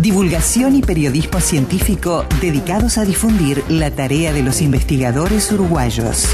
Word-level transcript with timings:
Divulgación 0.00 0.74
y 0.74 0.82
periodismo 0.82 1.40
científico 1.40 2.24
dedicados 2.40 2.98
a 2.98 3.04
difundir 3.04 3.62
la 3.68 3.90
tarea 3.90 4.32
de 4.32 4.42
los 4.42 4.60
investigadores 4.60 5.52
uruguayos. 5.52 6.28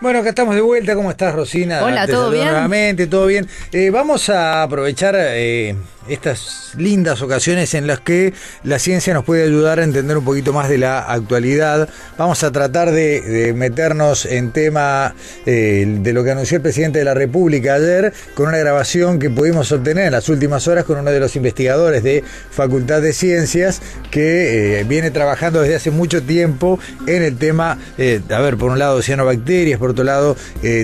Bueno, 0.00 0.18
acá 0.18 0.28
estamos 0.28 0.54
de 0.54 0.60
vuelta. 0.60 0.94
¿Cómo 0.94 1.10
estás, 1.10 1.34
Rosina? 1.34 1.82
Hola, 1.82 2.06
¿todo 2.06 2.30
bien? 2.30 2.44
Nuevamente, 2.44 3.06
todo 3.06 3.26
bien. 3.26 3.48
Eh, 3.72 3.88
vamos 3.88 4.28
a 4.28 4.62
aprovechar 4.62 5.16
eh, 5.18 5.74
estas 6.08 6.72
lindas 6.76 7.22
ocasiones 7.22 7.74
en 7.74 7.86
las 7.86 8.00
que 8.00 8.34
la 8.62 8.78
ciencia 8.78 9.14
nos 9.14 9.24
puede 9.24 9.44
ayudar 9.44 9.78
a 9.78 9.84
entender 9.84 10.16
un 10.16 10.24
poquito 10.24 10.52
más 10.52 10.68
de 10.68 10.78
la 10.78 11.00
actualidad. 11.00 11.88
Vamos 12.18 12.42
a 12.42 12.52
tratar 12.52 12.90
de, 12.90 13.52
meternos 13.56 14.26
en 14.26 14.52
tema 14.52 15.14
eh, 15.46 15.84
de 15.86 16.12
lo 16.12 16.24
que 16.24 16.32
anunció 16.32 16.56
el 16.56 16.62
presidente 16.62 16.98
de 16.98 17.04
la 17.04 17.14
República 17.14 17.74
ayer 17.74 18.12
con 18.34 18.48
una 18.48 18.58
grabación 18.58 19.18
que 19.18 19.30
pudimos 19.30 19.70
obtener 19.72 20.06
en 20.06 20.12
las 20.12 20.28
últimas 20.28 20.68
horas 20.68 20.84
con 20.84 20.98
uno 20.98 21.10
de 21.10 21.20
los 21.20 21.36
investigadores 21.36 22.02
de 22.02 22.22
Facultad 22.50 23.00
de 23.02 23.12
Ciencias 23.12 23.80
que 24.10 24.80
eh, 24.80 24.84
viene 24.84 25.10
trabajando 25.10 25.60
desde 25.60 25.76
hace 25.76 25.90
mucho 25.90 26.22
tiempo 26.22 26.78
en 27.06 27.22
el 27.22 27.36
tema, 27.36 27.78
eh, 27.98 28.20
a 28.30 28.40
ver, 28.40 28.56
por 28.56 28.70
un 28.70 28.78
lado 28.78 29.02
cianobacterias, 29.02 29.78
por 29.78 29.90
otro 29.90 30.04
lado 30.04 30.36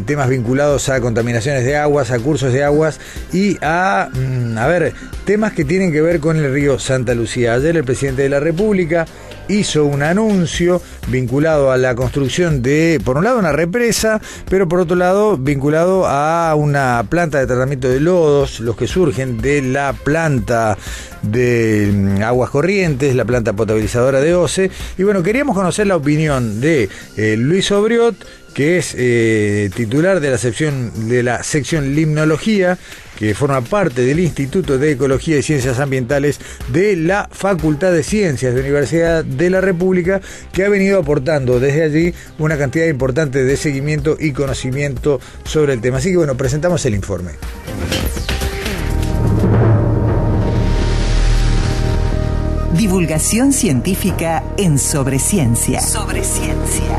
temas 0.06 0.28
vinculados 0.28 0.89
a 0.89 1.00
contaminaciones 1.00 1.64
de 1.64 1.77
aguas, 1.77 2.11
a 2.11 2.19
cursos 2.19 2.53
de 2.53 2.62
aguas 2.62 3.00
y 3.33 3.56
a, 3.62 4.09
mm, 4.12 4.59
a 4.59 4.66
ver, 4.66 4.92
temas 5.31 5.53
que 5.53 5.64
tienen 5.64 5.92
que 5.92 6.03
ver 6.03 6.19
con 6.19 6.36
el 6.39 6.53
río 6.53 6.81
Santa 6.81 7.14
Lucía. 7.14 7.55
Ayer 7.55 7.77
el 7.77 7.84
presidente 7.84 8.23
de 8.23 8.28
la 8.28 8.41
República 8.41 9.06
hizo 9.47 9.84
un 9.84 10.03
anuncio 10.03 10.83
vinculado 11.06 11.70
a 11.70 11.77
la 11.77 11.95
construcción 11.95 12.62
de, 12.62 13.00
por 13.05 13.17
un 13.17 13.22
lado, 13.22 13.39
una 13.39 13.53
represa, 13.53 14.20
pero 14.48 14.69
por 14.69 14.81
otro 14.81 14.97
lado, 14.97 15.37
vinculado 15.37 16.05
a 16.09 16.53
una 16.56 17.05
planta 17.09 17.39
de 17.39 17.47
tratamiento 17.47 17.89
de 17.89 18.00
lodos, 18.00 18.59
los 18.59 18.77
que 18.77 18.89
surgen 18.89 19.41
de 19.41 19.62
la 19.62 19.92
planta 19.92 20.77
de 21.22 21.91
mm, 21.92 22.22
aguas 22.22 22.50
corrientes, 22.50 23.15
la 23.15 23.25
planta 23.25 23.53
potabilizadora 23.53 24.20
de 24.20 24.34
OCE. 24.34 24.70
Y 24.98 25.05
bueno, 25.05 25.22
queríamos 25.22 25.55
conocer 25.55 25.87
la 25.87 25.94
opinión 25.94 26.61
de 26.61 26.89
eh, 27.17 27.37
Luis 27.37 27.70
Obriot, 27.70 28.17
que 28.55 28.79
es 28.79 28.95
eh, 28.98 29.70
titular 29.75 30.20
de 30.20 30.31
la 30.31 30.39
sección 30.39 31.09
de 31.09 31.23
la 31.23 31.43
sección 31.43 31.95
limnología 31.95 32.79
que 33.20 33.34
forma 33.34 33.61
parte 33.61 34.03
del 34.03 34.19
Instituto 34.19 34.79
de 34.79 34.93
Ecología 34.93 35.37
y 35.37 35.43
Ciencias 35.43 35.79
Ambientales 35.79 36.41
de 36.73 36.97
la 36.97 37.28
Facultad 37.31 37.93
de 37.93 38.03
Ciencias 38.03 38.55
de 38.55 38.62
la 38.62 38.67
Universidad 38.67 39.23
de 39.23 39.51
la 39.51 39.61
República, 39.61 40.23
que 40.53 40.65
ha 40.65 40.71
venido 40.71 40.98
aportando 40.98 41.61
desde 41.61 41.83
allí 41.83 42.15
una 42.39 42.56
cantidad 42.56 42.87
importante 42.87 43.45
de 43.45 43.56
seguimiento 43.59 44.17
y 44.19 44.33
conocimiento 44.33 45.21
sobre 45.45 45.75
el 45.75 45.83
tema. 45.83 45.98
Así 45.98 46.12
que 46.12 46.17
bueno, 46.17 46.34
presentamos 46.34 46.84
el 46.87 46.95
informe. 46.95 47.33
Divulgación 52.73 53.53
científica 53.53 54.43
en 54.56 54.78
Sobre 54.78 55.19
Ciencia. 55.19 55.83
Sobre 55.83 56.25
Ciencia. 56.25 56.99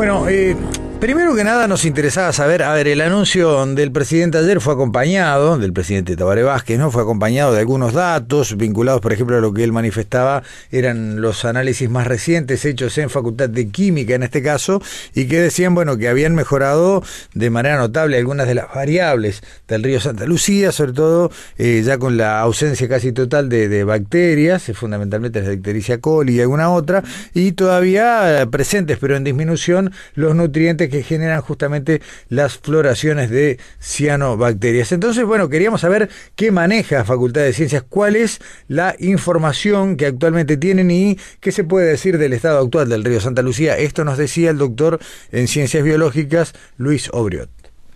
Bueno, 0.00 0.26
eh, 0.30 0.56
primero 1.00 1.34
que 1.34 1.44
nada 1.44 1.66
nos 1.66 1.86
interesaba 1.86 2.30
saber, 2.30 2.62
a 2.62 2.74
ver, 2.74 2.86
el 2.86 3.00
anuncio 3.00 3.64
del 3.64 3.90
presidente 3.90 4.36
ayer 4.36 4.60
fue 4.60 4.74
acompañado, 4.74 5.56
del 5.56 5.72
presidente 5.72 6.14
Tabaré 6.14 6.42
Vázquez, 6.42 6.78
¿no? 6.78 6.90
Fue 6.90 7.02
acompañado 7.02 7.54
de 7.54 7.60
algunos 7.60 7.94
datos 7.94 8.54
vinculados, 8.58 9.00
por 9.00 9.14
ejemplo, 9.14 9.38
a 9.38 9.40
lo 9.40 9.54
que 9.54 9.64
él 9.64 9.72
manifestaba, 9.72 10.42
eran 10.70 11.22
los 11.22 11.46
análisis 11.46 11.88
más 11.88 12.06
recientes 12.06 12.66
hechos 12.66 12.98
en 12.98 13.08
Facultad 13.08 13.48
de 13.48 13.68
Química 13.68 14.14
en 14.14 14.24
este 14.24 14.42
caso, 14.42 14.82
y 15.14 15.24
que 15.24 15.40
decían, 15.40 15.74
bueno, 15.74 15.96
que 15.96 16.06
habían 16.06 16.34
mejorado 16.34 17.02
de 17.32 17.48
manera 17.48 17.78
notable 17.78 18.18
algunas 18.18 18.46
de 18.46 18.56
las 18.56 18.66
variables 18.74 19.42
del 19.68 19.82
río 19.82 20.00
Santa 20.00 20.26
Lucía, 20.26 20.70
sobre 20.70 20.92
todo 20.92 21.30
eh, 21.56 21.80
ya 21.82 21.96
con 21.96 22.18
la 22.18 22.40
ausencia 22.40 22.88
casi 22.88 23.12
total 23.12 23.48
de, 23.48 23.84
bacterias, 23.84 24.68
eh, 24.68 24.74
fundamentalmente 24.74 25.40
la 25.40 25.48
Dictericia 25.48 25.98
coli 25.98 26.34
y 26.34 26.40
alguna 26.42 26.70
otra, 26.70 27.02
y 27.32 27.52
todavía 27.52 28.46
presentes, 28.50 28.98
pero 29.00 29.16
en 29.16 29.24
disminución, 29.24 29.92
los 30.14 30.34
nutrientes 30.34 30.89
que 30.90 31.02
generan 31.02 31.40
justamente 31.40 32.02
las 32.28 32.58
floraciones 32.58 33.30
de 33.30 33.58
cianobacterias. 33.80 34.92
Entonces, 34.92 35.24
bueno, 35.24 35.48
queríamos 35.48 35.80
saber 35.80 36.10
qué 36.36 36.50
maneja 36.50 37.04
Facultad 37.04 37.42
de 37.42 37.52
Ciencias, 37.52 37.84
cuál 37.88 38.16
es 38.16 38.40
la 38.68 38.94
información 38.98 39.96
que 39.96 40.06
actualmente 40.06 40.56
tienen 40.56 40.90
y 40.90 41.18
qué 41.40 41.52
se 41.52 41.64
puede 41.64 41.86
decir 41.86 42.18
del 42.18 42.32
estado 42.32 42.58
actual 42.58 42.88
del 42.88 43.04
río 43.04 43.20
Santa 43.20 43.42
Lucía. 43.42 43.78
Esto 43.78 44.04
nos 44.04 44.18
decía 44.18 44.50
el 44.50 44.58
doctor 44.58 44.98
en 45.32 45.48
Ciencias 45.48 45.82
Biológicas, 45.82 46.54
Luis 46.76 47.08
Obriot. 47.12 47.50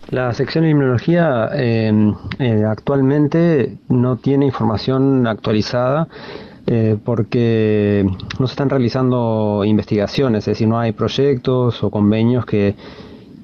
La 0.09 0.33
sección 0.33 0.63
de 0.63 0.69
inmunología 0.69 1.49
eh, 1.53 1.91
eh, 2.37 2.63
actualmente 2.63 3.77
no 3.89 4.17
tiene 4.17 4.45
información 4.45 5.25
actualizada 5.25 6.07
eh, 6.67 6.97
porque 7.03 8.05
no 8.39 8.47
se 8.47 8.53
están 8.53 8.69
realizando 8.69 9.63
investigaciones, 9.65 10.39
es 10.39 10.45
decir, 10.45 10.67
no 10.67 10.79
hay 10.79 10.93
proyectos 10.93 11.83
o 11.83 11.91
convenios 11.91 12.45
que, 12.45 12.75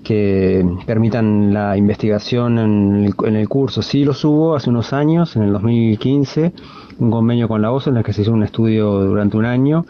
que 0.03 0.65
permitan 0.85 1.53
la 1.53 1.77
investigación 1.77 2.57
en 2.57 3.05
el, 3.05 3.13
en 3.27 3.35
el 3.35 3.47
curso. 3.47 3.81
Sí 3.81 4.03
los 4.03 4.23
hubo 4.25 4.55
hace 4.55 4.69
unos 4.69 4.93
años, 4.93 5.35
en 5.35 5.43
el 5.43 5.53
2015, 5.53 6.53
un 6.99 7.11
convenio 7.11 7.47
con 7.47 7.61
la 7.61 7.71
OSE 7.71 7.89
en 7.89 7.97
el 7.97 8.03
que 8.03 8.13
se 8.13 8.21
hizo 8.23 8.31
un 8.31 8.43
estudio 8.43 8.91
durante 9.01 9.37
un 9.37 9.45
año 9.45 9.85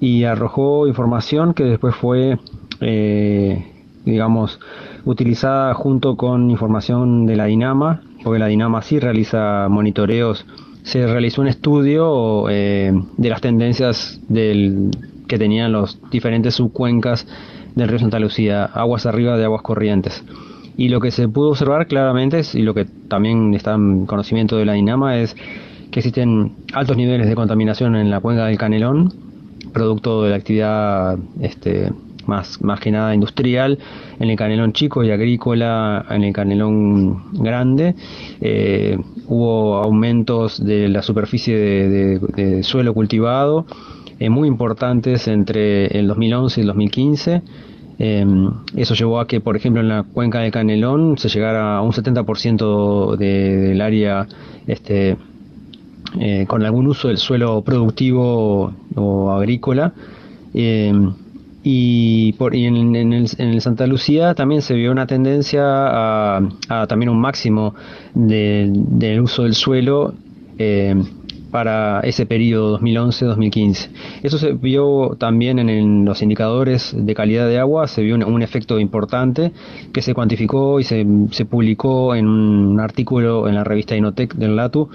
y 0.00 0.24
arrojó 0.24 0.86
información 0.86 1.54
que 1.54 1.64
después 1.64 1.94
fue, 1.94 2.38
eh, 2.80 3.66
digamos, 4.04 4.60
utilizada 5.04 5.74
junto 5.74 6.16
con 6.16 6.50
información 6.50 7.26
de 7.26 7.36
la 7.36 7.46
DINAMA, 7.46 8.02
porque 8.22 8.38
la 8.38 8.46
DINAMA 8.46 8.82
sí 8.82 8.98
realiza 8.98 9.68
monitoreos. 9.70 10.46
Se 10.84 11.06
realizó 11.06 11.40
un 11.40 11.48
estudio 11.48 12.48
eh, 12.48 12.92
de 13.16 13.28
las 13.28 13.40
tendencias 13.40 14.20
del, 14.28 14.90
que 15.26 15.38
tenían 15.38 15.72
los 15.72 15.98
diferentes 16.10 16.54
subcuencas 16.54 17.26
del 17.74 17.88
río 17.88 17.98
Santa 17.98 18.20
Lucía, 18.20 18.64
aguas 18.64 19.06
arriba 19.06 19.36
de 19.36 19.44
aguas 19.44 19.62
corrientes. 19.62 20.22
Y 20.76 20.88
lo 20.88 21.00
que 21.00 21.10
se 21.10 21.28
pudo 21.28 21.50
observar 21.50 21.86
claramente, 21.86 22.40
es, 22.40 22.54
y 22.54 22.62
lo 22.62 22.74
que 22.74 22.84
también 23.08 23.54
está 23.54 23.74
en 23.74 24.06
conocimiento 24.06 24.56
de 24.56 24.64
la 24.64 24.74
DINAMA, 24.74 25.18
es 25.18 25.34
que 25.90 26.00
existen 26.00 26.52
altos 26.72 26.96
niveles 26.96 27.28
de 27.28 27.34
contaminación 27.34 27.96
en 27.96 28.10
la 28.10 28.20
cuenca 28.20 28.46
del 28.46 28.58
Canelón, 28.58 29.12
producto 29.72 30.22
de 30.22 30.30
la 30.30 30.36
actividad 30.36 31.18
este, 31.40 31.90
más, 32.26 32.62
más 32.62 32.80
que 32.80 32.90
nada 32.90 33.14
industrial, 33.14 33.78
en 34.18 34.30
el 34.30 34.36
canelón 34.36 34.72
chico 34.72 35.04
y 35.04 35.10
agrícola, 35.10 36.04
en 36.10 36.24
el 36.24 36.32
canelón 36.32 37.32
grande. 37.32 37.94
Eh, 38.40 38.98
hubo 39.26 39.76
aumentos 39.76 40.64
de 40.64 40.88
la 40.88 41.02
superficie 41.02 41.56
de, 41.56 42.62
suelo 42.62 42.94
cultivado 42.94 43.66
eh, 44.18 44.28
muy 44.30 44.48
importantes 44.48 45.28
entre 45.28 45.86
el 45.98 46.08
2011 46.08 46.60
y 46.60 46.62
el 46.62 46.66
2015. 46.68 47.42
Eh, 47.98 48.26
eso 48.76 48.94
llevó 48.94 49.20
a 49.20 49.26
que, 49.26 49.40
por 49.40 49.56
ejemplo, 49.56 49.80
en 49.80 49.88
la 49.88 50.02
cuenca 50.02 50.40
del 50.40 50.50
Canelón 50.50 51.16
se 51.16 51.28
llegara 51.28 51.76
a 51.76 51.82
un 51.82 51.92
70% 51.92 53.16
de, 53.16 53.56
del 53.56 53.80
área 53.80 54.26
este, 54.66 55.16
con 56.46 56.64
algún 56.64 56.86
uso 56.88 57.08
del 57.08 57.18
suelo 57.18 57.62
productivo 57.62 58.72
o 58.94 59.30
agrícola. 59.30 59.92
Y, 61.66 62.34
por, 62.34 62.54
y 62.54 62.66
en, 62.66 62.94
en, 62.94 63.12
el, 63.14 63.26
en, 63.38 63.60
Santa 63.62 63.86
Lucía 63.86 64.34
también 64.34 64.60
se 64.60 64.74
vio 64.74 64.92
una 64.92 65.06
tendencia 65.06 65.62
a, 65.64 66.40
a 66.68 66.86
también 66.86 67.08
un 67.08 67.18
máximo 67.18 67.74
de, 68.12 68.70
del 68.70 69.20
uso 69.20 69.44
del 69.44 69.54
suelo 69.54 70.12
eh, 70.58 70.94
para 71.50 72.00
ese 72.00 72.26
periodo 72.26 72.80
2011-2015. 72.80 73.88
Eso 74.22 74.38
se 74.38 74.52
vio 74.52 75.16
también 75.18 75.58
en, 75.58 76.04
los 76.04 76.20
indicadores 76.20 76.94
de 76.94 77.14
calidad 77.14 77.48
de 77.48 77.58
agua, 77.58 77.86
se 77.86 78.02
vio 78.02 78.16
un, 78.16 78.24
un 78.24 78.42
efecto 78.42 78.78
importante 78.78 79.52
que 79.92 80.02
se 80.02 80.12
cuantificó 80.14 80.80
y 80.80 80.84
se, 80.84 81.06
se, 81.30 81.44
publicó 81.46 82.14
en 82.14 82.26
un 82.26 82.80
artículo 82.80 83.48
en 83.48 83.54
la 83.54 83.64
revista 83.64 83.96
Inotec 83.96 84.34
del 84.34 84.56
LATU 84.56 84.90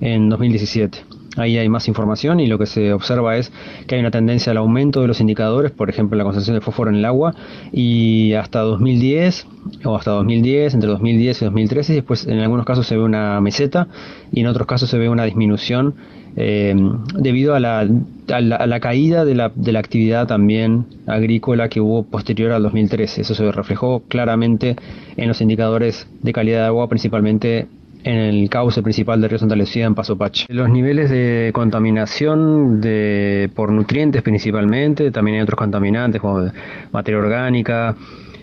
en 0.00 0.28
2017. 0.28 0.98
Ahí 1.36 1.58
hay 1.58 1.68
más 1.68 1.88
información 1.88 2.40
y 2.40 2.46
lo 2.46 2.58
que 2.58 2.66
se 2.66 2.92
observa 2.92 3.36
es 3.36 3.52
que 3.86 3.96
hay 3.96 4.00
una 4.00 4.10
tendencia 4.10 4.52
al 4.52 4.58
aumento 4.58 5.00
de 5.00 5.08
los 5.08 5.20
indicadores, 5.20 5.70
por 5.72 5.90
ejemplo 5.90 6.16
la 6.16 6.24
concentración 6.24 6.56
de 6.56 6.60
fósforo 6.60 6.90
en 6.90 6.96
el 6.96 7.04
agua, 7.04 7.34
y 7.72 8.34
hasta 8.34 8.60
2010 8.60 9.46
o 9.84 9.96
hasta 9.96 10.12
2010, 10.12 10.74
entre 10.74 10.90
2010 10.90 11.42
y 11.42 11.44
2013, 11.44 11.92
y 11.92 11.96
después 11.96 12.26
en 12.26 12.38
algunos 12.40 12.66
casos 12.66 12.86
se 12.86 12.96
ve 12.96 13.02
una 13.02 13.40
meseta 13.40 13.88
y 14.32 14.40
en 14.40 14.46
otros 14.46 14.66
casos 14.66 14.90
se 14.90 14.98
ve 14.98 15.08
una 15.08 15.24
disminución 15.24 15.94
eh, 16.36 16.74
debido 17.16 17.54
a 17.54 17.60
la, 17.60 17.86
a 18.28 18.40
la, 18.40 18.80
caída 18.80 19.24
de 19.24 19.36
la, 19.36 19.52
de 19.54 19.70
la, 19.70 19.78
actividad 19.78 20.26
también 20.26 20.86
agrícola 21.06 21.68
que 21.68 21.80
hubo 21.80 22.02
posterior 22.02 22.50
al 22.50 22.62
2013. 22.64 23.20
Eso 23.20 23.34
se 23.34 23.52
reflejó 23.52 24.02
claramente 24.08 24.74
en 25.16 25.28
los 25.28 25.40
indicadores 25.40 26.08
de 26.22 26.32
calidad 26.32 26.62
de 26.62 26.66
agua, 26.66 26.88
principalmente 26.88 27.68
en 28.04 28.16
el 28.16 28.50
cauce 28.50 28.82
principal 28.82 29.20
del 29.20 29.30
río 29.30 29.38
Santa 29.38 29.56
en 29.56 29.94
Paso 29.94 30.16
Pache. 30.16 30.46
Los 30.50 30.68
niveles 30.68 31.10
de 31.10 31.50
contaminación 31.54 32.80
de, 32.80 33.50
por 33.54 33.72
nutrientes 33.72 34.22
principalmente, 34.22 35.10
también 35.10 35.38
hay 35.38 35.42
otros 35.42 35.58
contaminantes 35.58 36.20
como 36.20 36.50
materia 36.92 37.18
orgánica 37.18 37.96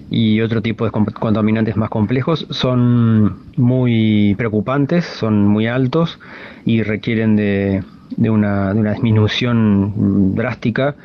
y 0.10 0.42
otro 0.42 0.62
tipo 0.62 0.84
de 0.84 0.92
contaminantes 0.92 1.78
más 1.78 1.90
complejos, 1.90 2.46
son 2.50 3.38
muy 3.56 4.36
preocupantes, 4.36 5.06
son 5.06 5.48
muy 5.48 5.68
altos 5.68 6.20
y 6.66 6.84
requieren 6.84 7.36
de, 7.36 7.84
de 8.18 8.30
una 8.30 8.74
disminución 8.74 10.36
drástica 10.36 10.96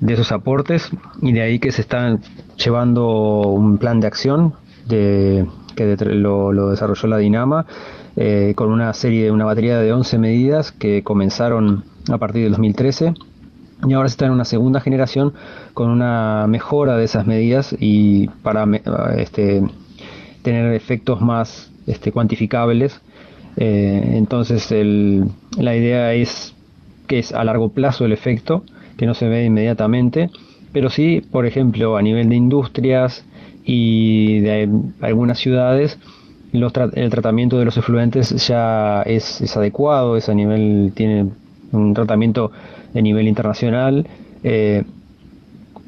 de 0.00 0.14
esos 0.14 0.32
aportes 0.32 0.90
y 1.22 1.32
de 1.32 1.42
ahí 1.42 1.58
que 1.58 1.72
se 1.72 1.80
está 1.80 2.18
llevando 2.56 3.40
un 3.40 3.78
plan 3.78 4.00
de 4.00 4.06
acción 4.06 4.54
de, 4.86 5.46
que 5.74 5.96
lo, 6.04 6.52
lo 6.52 6.70
desarrolló 6.70 7.08
la 7.08 7.18
Dinama 7.18 7.66
eh, 8.16 8.52
con 8.56 8.70
una 8.70 8.92
serie, 8.92 9.30
una 9.30 9.44
batería 9.44 9.78
de 9.78 9.92
11 9.92 10.18
medidas 10.18 10.72
que 10.72 11.02
comenzaron 11.02 11.84
a 12.10 12.18
partir 12.18 12.42
del 12.42 12.52
2013 12.52 13.14
y 13.86 13.92
ahora 13.94 14.08
se 14.08 14.14
está 14.14 14.26
en 14.26 14.32
una 14.32 14.44
segunda 14.44 14.80
generación 14.80 15.32
con 15.74 15.90
una 15.90 16.46
mejora 16.48 16.96
de 16.96 17.04
esas 17.04 17.26
medidas 17.26 17.74
y 17.78 18.28
para 18.42 18.66
este, 19.16 19.62
tener 20.42 20.72
efectos 20.74 21.20
más 21.20 21.70
este, 21.86 22.12
cuantificables. 22.12 23.00
Eh, 23.56 24.14
entonces 24.14 24.70
la 25.58 25.76
idea 25.76 26.14
es 26.14 26.54
que 27.06 27.18
es 27.18 27.32
a 27.32 27.44
largo 27.44 27.70
plazo 27.70 28.04
el 28.04 28.12
efecto, 28.12 28.64
que 28.96 29.06
no 29.06 29.14
se 29.14 29.26
ve 29.26 29.44
inmediatamente, 29.44 30.30
pero 30.72 30.88
sí, 30.88 31.20
por 31.20 31.44
ejemplo, 31.46 31.96
a 31.96 32.02
nivel 32.02 32.28
de 32.28 32.36
industrias 32.36 33.24
y 33.64 34.40
de 34.40 34.68
algunas 35.00 35.38
ciudades, 35.38 35.98
el 36.52 37.10
tratamiento 37.10 37.58
de 37.58 37.64
los 37.64 37.76
efluentes 37.76 38.46
ya 38.46 39.02
es, 39.02 39.56
adecuado, 39.56 40.16
es 40.16 40.28
a 40.28 40.34
nivel, 40.34 40.92
tiene 40.94 41.30
un 41.72 41.94
tratamiento 41.94 42.52
de 42.92 43.02
nivel 43.02 43.26
internacional, 43.26 44.06
eh, 44.44 44.84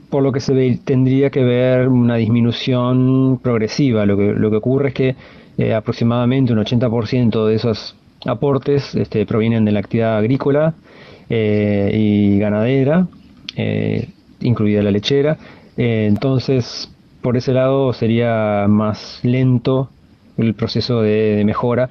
por 0.08 0.22
lo 0.22 0.32
que 0.32 0.40
se 0.40 0.55
ve, 0.55 0.78
tendría 0.82 1.28
que 1.31 1.44
ver 1.44 1.88
una 1.88 2.16
disminución 2.16 3.40
progresiva. 3.43 4.06
Lo 4.06 4.16
que, 4.16 4.32
lo 4.32 4.50
que 4.50 4.56
ocurre 4.56 4.88
es 4.88 4.94
que 4.94 5.16
eh, 5.58 5.75
aproximadamente 5.75 6.52
un 6.52 6.61
80% 6.61 7.46
de 7.46 7.55
esos 7.55 7.94
aportes 8.25 8.94
este, 8.94 9.26
provienen 9.26 9.64
de 9.64 9.72
la 9.72 9.81
actividad 9.81 10.17
agrícola 10.17 10.75
eh, 11.28 11.90
y 11.94 12.38
ganadera, 12.38 13.06
incluida 14.40 14.82
la 14.82 14.90
lechera. 14.90 15.37
entonces, 15.76 16.90
por 17.22 17.37
ese 17.37 17.52
lado 17.52 17.93
sería 17.93 18.67
más 18.69 19.20
lento 19.22 19.90
el 20.38 20.54
proceso 20.54 21.02
de, 21.02 21.42
mejora. 21.44 21.90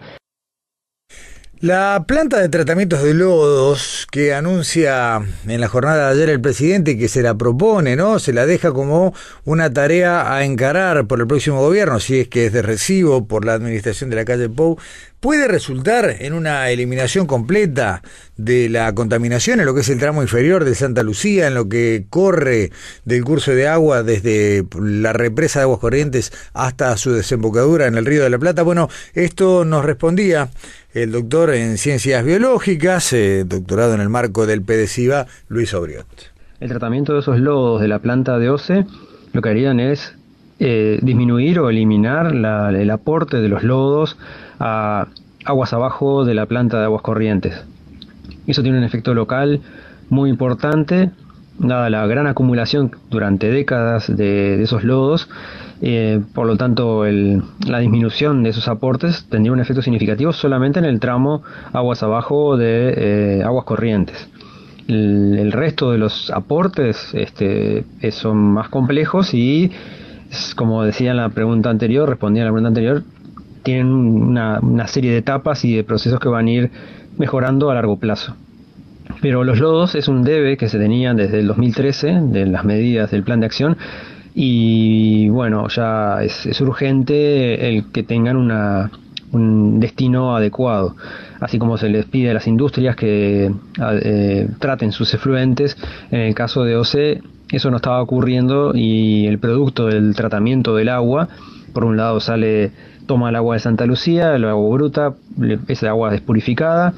La 1.63 2.03
planta 2.05 2.41
de 2.41 2.49
tratamientos 2.49 3.01
de 3.03 3.13
lodos 3.13 4.05
que 4.11 4.33
anuncia 4.33 5.21
en 5.47 5.61
la 5.61 5.69
jornada 5.69 6.07
de 6.07 6.11
ayer 6.11 6.29
el 6.29 6.41
presidente 6.41 6.97
que 6.97 7.07
se 7.07 7.21
la 7.21 7.37
propone, 7.37 7.95
¿no? 7.95 8.19
Se 8.19 8.33
la 8.33 8.45
deja 8.45 8.73
como 8.73 9.13
una 9.45 9.71
tarea 9.71 10.35
a 10.35 10.43
encarar 10.43 11.07
por 11.07 11.21
el 11.21 11.27
próximo 11.27 11.61
gobierno, 11.61 12.01
si 12.01 12.19
es 12.19 12.27
que 12.27 12.47
es 12.47 12.51
de 12.51 12.63
recibo 12.63 13.29
por 13.29 13.45
la 13.45 13.53
administración 13.53 14.09
de 14.09 14.17
la 14.17 14.25
calle 14.25 14.49
Pou, 14.49 14.77
puede 15.21 15.47
resultar 15.47 16.17
en 16.19 16.33
una 16.33 16.69
eliminación 16.69 17.27
completa 17.27 18.01
de 18.35 18.67
la 18.67 18.93
contaminación 18.93 19.61
en 19.61 19.65
lo 19.65 19.73
que 19.73 19.79
es 19.79 19.87
el 19.87 19.99
tramo 19.99 20.21
inferior 20.21 20.65
de 20.65 20.75
Santa 20.75 21.01
Lucía, 21.01 21.47
en 21.47 21.53
lo 21.53 21.69
que 21.69 22.07
corre 22.09 22.71
del 23.05 23.23
curso 23.23 23.51
de 23.51 23.69
agua 23.69 24.03
desde 24.03 24.65
la 24.77 25.13
represa 25.13 25.59
de 25.59 25.63
Aguas 25.63 25.79
Corrientes 25.79 26.33
hasta 26.51 26.97
su 26.97 27.13
desembocadura 27.13 27.87
en 27.87 27.95
el 27.95 28.05
Río 28.05 28.21
de 28.21 28.31
la 28.31 28.37
Plata. 28.37 28.63
Bueno, 28.63 28.89
esto 29.13 29.63
nos 29.63 29.85
respondía 29.85 30.49
el 30.93 31.11
doctor 31.11 31.49
en 31.53 31.77
Ciencias 31.77 32.23
Biológicas, 32.23 33.13
eh, 33.13 33.43
doctorado 33.45 33.95
en 33.95 34.01
el 34.01 34.09
marco 34.09 34.45
del 34.45 34.61
PDCIVA, 34.61 35.25
Luis 35.47 35.73
Obriot. 35.73 36.05
El 36.59 36.69
tratamiento 36.69 37.13
de 37.13 37.19
esos 37.19 37.39
lodos 37.39 37.81
de 37.81 37.87
la 37.87 37.99
planta 37.99 38.37
de 38.37 38.49
OCE 38.49 38.85
lo 39.33 39.41
que 39.41 39.49
harían 39.49 39.79
es 39.79 40.13
eh, 40.59 40.99
disminuir 41.01 41.59
o 41.59 41.69
eliminar 41.69 42.27
el 42.27 42.89
aporte 42.91 43.37
de 43.37 43.49
los 43.49 43.63
lodos 43.63 44.17
a 44.59 45.07
aguas 45.43 45.73
abajo 45.73 46.23
de 46.23 46.35
la 46.35 46.45
planta 46.45 46.77
de 46.77 46.85
aguas 46.85 47.01
corrientes. 47.01 47.65
Eso 48.45 48.61
tiene 48.61 48.77
un 48.77 48.83
efecto 48.83 49.13
local 49.13 49.61
muy 50.09 50.29
importante, 50.29 51.09
dada 51.57 51.89
la 51.89 52.05
gran 52.05 52.27
acumulación 52.27 52.91
durante 53.09 53.49
décadas 53.49 54.15
de, 54.15 54.61
esos 54.61 54.83
lodos. 54.83 55.27
Eh, 55.85 56.21
por 56.33 56.47
lo 56.47 56.55
tanto, 56.55 57.03
la 57.03 57.79
disminución 57.79 58.41
de 58.41 58.51
esos 58.51 58.69
aportes 58.69 59.25
tendría 59.29 59.51
un 59.51 59.59
efecto 59.59 59.81
significativo 59.81 60.31
solamente 60.31 60.79
en 60.79 60.85
el 60.85 61.01
tramo 61.01 61.43
aguas 61.73 62.01
abajo 62.03 62.55
de 62.55 62.93
eh, 62.95 63.43
aguas 63.43 63.65
corrientes. 63.65 64.29
El, 64.87 65.51
resto 65.51 65.91
de 65.91 65.97
los 65.97 66.31
aportes 66.31 67.13
este, 67.13 67.83
son 68.11 68.37
más 68.37 68.69
complejos 68.69 69.33
y, 69.33 69.71
como 70.55 70.85
decía 70.85 71.11
en 71.11 71.17
la 71.17 71.27
pregunta 71.27 71.69
anterior, 71.69 72.07
respondía 72.07 72.43
a 72.43 72.45
la 72.45 72.51
pregunta 72.51 72.69
anterior, 72.69 73.03
tienen 73.63 73.87
una, 73.87 74.87
serie 74.87 75.11
de 75.11 75.17
etapas 75.17 75.65
y 75.65 75.75
de 75.75 75.83
procesos 75.83 76.21
que 76.21 76.29
van 76.29 76.47
a 76.47 76.49
ir 76.51 76.71
mejorando 77.17 77.69
a 77.69 77.73
largo 77.73 77.99
plazo. 77.99 78.37
Pero 79.21 79.43
los 79.43 79.59
lodos 79.59 79.95
es 79.95 80.07
un 80.07 80.23
debe 80.23 80.55
que 80.55 80.69
se 80.69 80.79
tenían 80.79 81.17
desde 81.17 81.39
el 81.39 81.47
2013, 81.47 82.21
de 82.21 82.45
las 82.45 82.63
medidas 82.63 83.11
del 83.11 83.23
plan 83.23 83.41
de 83.41 83.47
acción, 83.47 83.77
y 84.35 85.29
bueno, 85.29 85.67
ya 85.67 86.23
es, 86.23 86.59
urgente 86.61 87.67
el 87.69 87.91
que 87.91 88.03
tengan 88.03 88.37
una, 88.37 88.89
un 89.31 89.79
destino 89.79 90.35
adecuado, 90.35 90.95
así 91.39 91.59
como 91.59 91.77
se 91.77 91.89
les 91.89 92.05
pide 92.05 92.31
a 92.31 92.33
las 92.33 92.47
industrias 92.47 92.95
que 92.95 93.51
eh, 94.03 94.49
traten 94.59 94.91
sus 94.91 95.13
efluentes. 95.13 95.77
En 96.11 96.21
el 96.21 96.35
caso 96.35 96.63
de 96.63 96.75
OCE, 96.75 97.21
eso 97.51 97.69
no 97.69 97.77
estaba 97.77 98.01
ocurriendo 98.01 98.71
y 98.73 99.27
el 99.27 99.39
producto 99.39 99.87
del 99.87 100.15
tratamiento 100.15 100.75
del 100.75 100.89
agua, 100.89 101.29
por 101.73 101.85
un 101.85 101.97
lado 101.97 102.19
sale 102.19 102.71
toma 103.05 103.29
el 103.29 103.35
agua 103.35 103.55
de 103.55 103.59
Santa 103.59 103.85
Lucía, 103.85 104.35
el 104.35 104.45
agua 104.45 104.75
bruta, 104.75 105.13
esa 105.67 105.89
agua 105.89 106.11
despurificada. 106.11 106.93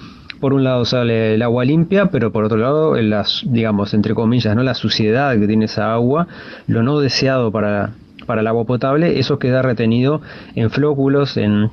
Por 0.45 0.53
un 0.53 0.63
lado 0.63 0.85
sale 0.85 1.33
el 1.33 1.41
agua 1.41 1.65
limpia, 1.65 2.11
pero 2.11 2.31
por 2.31 2.43
otro 2.43 2.57
lado, 2.57 2.95
las, 3.01 3.41
digamos, 3.47 3.95
entre 3.95 4.13
comillas, 4.13 4.55
¿no? 4.55 4.61
la 4.61 4.75
suciedad 4.75 5.35
que 5.39 5.47
tiene 5.47 5.65
esa 5.65 5.91
agua, 5.91 6.27
lo 6.67 6.83
no 6.83 6.99
deseado 6.99 7.51
para, 7.51 7.95
para 8.27 8.41
el 8.41 8.47
agua 8.47 8.63
potable, 8.63 9.17
eso 9.17 9.39
queda 9.39 9.63
retenido 9.63 10.21
en 10.53 10.69
flóculos, 10.69 11.37
en, 11.37 11.71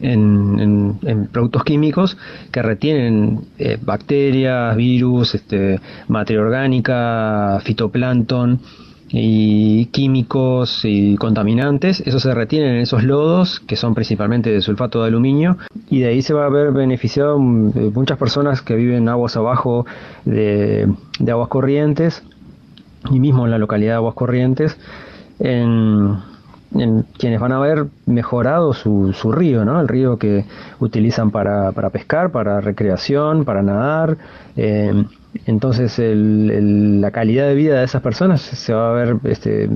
en, 0.00 1.28
productos 1.30 1.64
químicos 1.64 2.16
que 2.50 2.62
retienen 2.62 3.40
eh, 3.58 3.76
bacterias, 3.78 4.74
virus, 4.74 5.34
este, 5.34 5.78
materia 6.08 6.40
orgánica, 6.40 7.60
fitoplancton 7.62 8.58
y 9.10 9.86
químicos 9.86 10.84
y 10.84 11.16
contaminantes, 11.16 12.00
eso 12.00 12.20
se 12.20 12.34
retiene 12.34 12.70
en 12.70 12.76
esos 12.76 13.04
lodos 13.04 13.60
que 13.60 13.76
son 13.76 13.94
principalmente 13.94 14.50
de 14.50 14.60
sulfato 14.60 15.00
de 15.02 15.08
aluminio 15.08 15.56
y 15.88 16.00
de 16.00 16.08
ahí 16.08 16.22
se 16.22 16.34
va 16.34 16.46
a 16.46 16.50
ver 16.50 16.72
beneficiado 16.72 17.38
mm, 17.38 17.92
muchas 17.94 18.18
personas 18.18 18.60
que 18.60 18.74
viven 18.76 19.08
aguas 19.08 19.36
abajo 19.36 19.86
de, 20.24 20.88
aguas 21.26 21.48
corrientes 21.48 22.22
y 23.10 23.18
mismo 23.18 23.46
en 23.46 23.50
la 23.50 23.58
localidad 23.58 23.92
de 23.92 23.96
aguas 23.96 24.14
corrientes 24.14 24.76
en, 25.38 26.18
quienes 27.18 27.40
van 27.40 27.52
a 27.52 27.60
ver 27.60 27.86
mejorado 28.04 28.74
su, 28.74 29.14
su 29.14 29.32
río, 29.32 29.64
¿no? 29.64 29.80
el 29.80 29.88
río 29.88 30.18
que 30.18 30.44
utilizan 30.80 31.30
para, 31.30 31.72
para 31.72 31.88
pescar, 31.88 32.30
para 32.30 32.60
recreación, 32.60 33.46
para 33.46 33.62
nadar. 33.62 34.18
Eh, 34.54 34.92
entonces 35.46 35.98
la 35.98 37.10
calidad 37.10 37.46
de 37.48 37.54
vida 37.54 37.78
de 37.78 37.84
esas 37.84 38.02
personas 38.02 38.40
se 38.40 38.72
va 38.72 38.90
a 38.90 38.92
ver 38.92 39.16
este, 39.24 39.68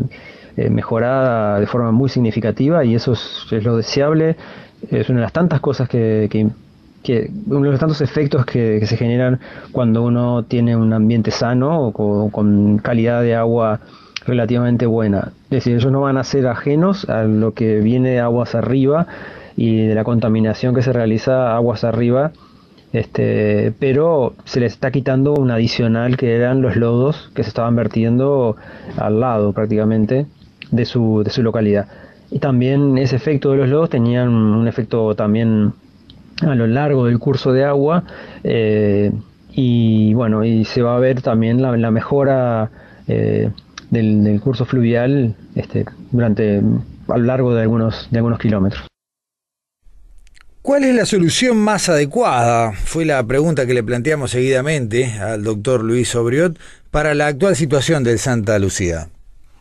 eh, 0.57 0.69
mejorada 0.69 1.61
de 1.61 1.67
forma 1.67 1.93
muy 1.93 2.11
significativa 2.11 2.85
y 2.85 2.95
eso 2.95 3.13
es, 3.13 3.47
lo 3.65 3.77
deseable. 3.77 4.37
Es 4.91 5.09
una 5.09 5.21
de 5.21 5.23
las 5.23 5.33
tantas 5.33 5.61
cosas 5.61 5.89
que, 5.89 6.29
uno 7.47 7.65
de 7.65 7.71
los 7.71 7.81
tantos 7.81 8.01
efectos 8.01 8.45
que, 8.45 8.85
se 8.87 8.97
generan 8.97 9.41
cuando 9.73 10.03
uno 10.03 10.45
tiene 10.45 10.77
un 10.77 10.93
ambiente 10.93 11.31
sano 11.31 11.87
o 11.87 12.31
con, 12.31 12.79
calidad 12.79 13.23
de 13.23 13.35
agua 13.35 13.81
relativamente 14.27 14.87
buena. 14.87 15.33
Es 15.45 15.51
decir, 15.51 15.77
ellos 15.77 15.91
no 15.91 16.03
van 16.03 16.19
a 16.19 16.25
ser 16.25 16.47
ajenos 16.47 17.09
a 17.09 17.25
lo 17.25 17.55
que 17.55 17.81
viene 17.81 18.11
de 18.11 18.21
aguas 18.21 18.55
arriba 18.55 19.07
y 19.57 19.87
de 19.87 19.95
la 19.95 20.05
contaminación 20.05 20.75
que 20.75 20.83
se 20.83 20.93
realiza 20.93 21.55
aguas 21.55 21.85
arriba 21.85 22.33
este, 22.93 23.73
pero 23.79 24.35
se 24.45 24.61
le 24.61 24.67
está 24.67 24.91
quitando 24.91 25.35
un 25.35 25.51
adicional 25.51 26.17
que 26.17 26.35
eran 26.35 26.61
los 26.61 26.77
lodos 26.77 27.31
que 27.35 27.43
se 27.43 27.49
estaban 27.49 27.75
vertiendo 27.75 28.57
al 28.97 29.21
lado 29.21 29.53
prácticamente 29.53 30.27
de 30.71 30.85
su, 30.85 31.23
de 31.25 31.31
su 31.31 31.43
localidad. 31.43 31.87
Y 32.31 32.39
también 32.39 32.99
ese 32.99 33.17
efecto 33.17 33.51
de 33.53 33.59
los 33.59 33.69
lodos 33.69 33.91
tenían 33.91 34.29
un 34.29 34.67
efecto 34.69 35.15
también 35.15 35.73
a 36.41 36.55
lo 36.55 36.67
largo 36.67 37.07
del 37.07 37.19
curso 37.19 37.53
de 37.53 37.65
agua 37.65 38.05
eh, 38.43 39.13
y 39.53 40.15
bueno, 40.15 40.45
y 40.45 40.65
se 40.65 40.83
va 40.83 40.97
a 40.97 40.99
ver 40.99 41.21
también 41.21 41.61
la, 41.61 41.91
mejora 41.91 42.71
eh, 43.07 43.51
del, 43.91 44.41
curso 44.43 44.65
fluvial 44.65 45.35
este, 45.55 45.85
durante 46.11 46.63
a 47.09 47.19
lo 47.19 47.25
largo 47.25 47.55
de 47.55 47.63
algunos, 47.63 48.09
de 48.11 48.19
algunos 48.19 48.39
kilómetros. 48.39 48.92
¿Cuál 50.63 50.85
es 50.85 50.95
la 50.95 51.07
solución 51.07 51.57
más 51.57 51.89
adecuada? 51.89 52.71
Fue 52.71 53.05
la 53.05 53.27
pregunta 53.27 53.67
que 53.67 53.75
le 53.75 53.83
planteamos 53.83 54.31
seguidamente 54.31 55.13
al 55.15 55.43
doctor 55.43 55.83
Luis 55.83 56.15
Obriot 56.15 56.57
para 56.93 57.15
la 57.15 57.27
actual 57.27 57.57
situación 57.57 58.05
del 58.05 58.21
Santa 58.21 58.61
Lucía. 58.61 59.09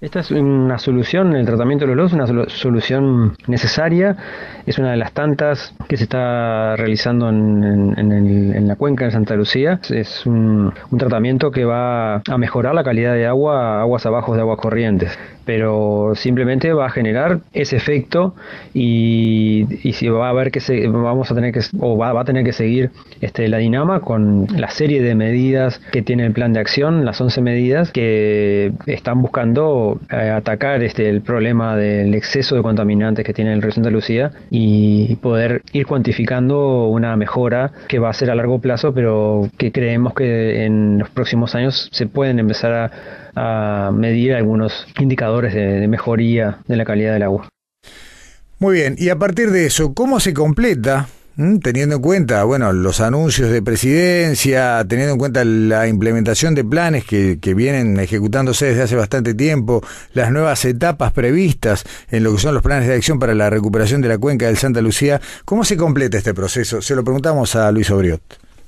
Esta 0.02 0.22
es 0.22 0.32
una 0.32 0.80
solución, 0.80 1.36
el 1.36 1.46
tratamiento 1.46 1.86
de 1.86 1.90
los 1.90 2.12
lodos, 2.12 2.14
una 2.14 2.48
solución 2.50 3.38
necesaria, 3.46 4.18
es 4.66 4.80
una 4.80 4.90
de 4.90 4.98
las 4.98 5.12
tantas 5.12 5.76
que 5.88 5.96
se 5.96 6.06
está 6.06 6.76
realizando 6.76 7.30
en, 7.30 8.68
la 8.68 8.76
cuenca 8.78 9.06
de 9.06 9.12
Santa 9.12 9.36
Lucía. 9.36 9.80
Es 9.92 10.26
un, 10.26 10.74
tratamiento 10.98 11.52
que 11.52 11.66
va 11.66 12.16
a 12.16 12.38
mejorar 12.40 12.74
la 12.74 12.84
calidad 12.84 13.14
de 13.14 13.28
agua 13.28 13.82
aguas 13.82 14.04
abajo 14.08 14.34
de 14.34 14.42
aguas 14.42 14.58
corrientes 14.58 15.16
pero 15.46 16.14
simplemente 16.16 16.72
va 16.74 16.86
a 16.86 16.90
generar 16.90 17.40
ese 17.54 17.76
efecto 17.76 18.36
y, 18.74 19.66
si 19.94 20.08
va 20.08 20.30
a 20.30 20.34
ver 20.34 20.52
que 20.52 20.60
se, 20.60 20.88
vamos 20.88 21.32
a 21.32 21.36
tener 21.36 21.52
que 21.52 21.62
o 21.80 21.98
va, 21.98 22.20
a 22.20 22.24
tener 22.24 22.44
que 22.44 22.54
seguir 22.54 22.92
este, 23.22 23.48
la 23.48 23.58
Dinama 23.58 24.02
con 24.02 24.48
la 24.56 24.70
serie 24.70 25.02
de 25.02 25.16
medidas 25.16 25.80
que 25.92 26.02
tiene 26.02 26.26
el 26.26 26.34
plan 26.34 26.54
de 26.54 26.60
acción, 26.60 27.06
las 27.06 27.20
11 27.20 27.42
medidas 27.42 27.92
que 27.92 28.72
están 28.86 29.22
buscando 29.22 29.91
eh, 30.12 30.30
atacar 30.30 30.84
este, 30.84 31.10
el 31.10 31.22
problema 31.22 31.76
del 31.76 32.14
exceso 32.14 32.56
de 32.56 32.62
contaminantes 32.62 33.26
que 33.26 33.34
tiene 33.34 33.54
el 33.54 33.62
río 33.62 33.72
Santa 33.72 33.90
Lucía 33.90 34.32
y 34.50 35.16
poder 35.18 35.62
ir 35.74 35.86
cuantificando 35.86 36.88
una 36.88 37.16
mejora 37.16 37.72
que 37.88 38.00
va 38.00 38.10
a 38.10 38.14
ser 38.14 38.32
a 38.32 38.36
largo 38.36 38.60
plazo, 38.60 38.94
pero 38.94 39.50
que 39.58 39.72
creemos 39.72 40.14
que 40.14 40.66
en 40.66 41.00
los 41.00 41.10
próximos 41.10 41.56
años 41.56 41.90
se 41.92 42.08
pueden 42.08 42.40
empezar 42.40 42.74
a 42.74 42.92
a 43.36 43.92
medir 43.94 44.34
algunos 44.34 44.86
indicadores 45.00 45.54
de, 45.54 45.88
mejoría 45.88 46.60
de 46.68 46.76
la 46.76 46.86
calidad 46.86 47.14
del 47.14 47.24
agua. 47.24 47.50
Muy 48.60 48.76
bien, 48.76 48.96
y 48.98 49.10
a 49.10 49.18
partir 49.18 49.52
de 49.52 49.66
eso, 49.66 49.94
¿cómo 49.94 50.20
se 50.20 50.34
completa 50.34 51.08
teniendo 51.36 51.96
en 51.96 52.02
cuenta, 52.02 52.44
bueno, 52.44 52.74
los 52.74 53.02
anuncios 53.02 53.50
de 53.50 53.62
presidencia, 53.62 54.84
teniendo 54.88 55.14
en 55.14 55.20
cuenta 55.20 55.46
la 55.46 55.88
implementación 55.88 56.56
de 56.56 56.64
planes 56.64 57.06
que, 57.06 57.40
que, 57.40 57.54
vienen 57.54 58.00
ejecutándose 58.00 58.68
desde 58.68 58.84
hace 58.84 58.96
bastante 58.96 59.34
tiempo, 59.34 59.82
las 60.14 60.32
nuevas 60.32 60.64
etapas 60.66 61.14
previstas 61.14 61.86
en 62.10 62.24
lo 62.24 62.34
que 62.34 62.40
son 62.40 62.54
los 62.54 62.64
planes 62.64 62.88
de 62.88 62.96
acción 62.96 63.20
para 63.20 63.34
la 63.34 63.50
recuperación 63.50 64.02
de 64.02 64.10
la 64.10 64.18
cuenca 64.18 64.48
del 64.48 64.58
Santa 64.58 64.82
Lucía, 64.82 65.22
¿cómo 65.46 65.64
se 65.64 65.78
completa 65.78 66.18
este 66.18 66.34
proceso? 66.34 66.82
Se 66.82 66.96
lo 66.96 67.04
preguntamos 67.04 67.56
a 67.56 67.72
Luis 67.72 67.90
Obriot. 67.92 68.22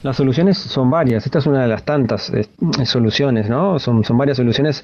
Las 0.03 0.17
soluciones 0.17 0.57
son 0.57 0.89
varias, 0.89 1.25
esta 1.25 1.39
es 1.39 1.45
una 1.45 1.61
de 1.61 1.67
las 1.69 1.83
tantas 1.85 2.29
eh, 2.33 2.45
soluciones, 2.85 3.47
¿no? 3.49 3.79
Son, 3.79 4.03
son 4.03 4.17
varias 4.17 4.35
soluciones 4.35 4.83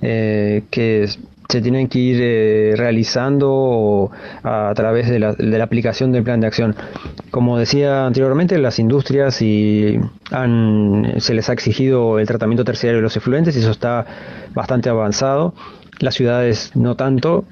eh, 0.00 0.62
que 0.70 1.08
se 1.50 1.60
tienen 1.60 1.88
que 1.88 1.98
ir 1.98 2.18
eh, 2.20 2.72
realizando 2.76 4.10
a, 4.42 4.72
través 4.74 5.08
de 5.08 5.18
la, 5.18 5.34
de 5.34 5.58
la, 5.58 5.64
aplicación 5.64 6.12
del 6.12 6.22
plan 6.22 6.40
de 6.40 6.46
acción. 6.46 6.76
Como 7.30 7.58
decía 7.58 8.06
anteriormente, 8.06 8.58
las 8.58 8.78
industrias 8.78 9.42
y 9.42 9.98
han, 10.30 11.14
se 11.18 11.34
les 11.34 11.50
ha 11.50 11.52
exigido 11.52 12.18
el 12.18 12.26
tratamiento 12.26 12.64
terciario 12.64 12.98
de 12.98 13.02
los 13.02 13.16
efluentes 13.16 13.56
y 13.56 13.60
eso 13.60 13.70
está 13.70 14.06
bastante 14.54 14.88
avanzado. 14.88 15.54
Las 15.98 16.14
ciudades 16.14 16.72
no 16.74 16.96
tanto, 16.96 17.44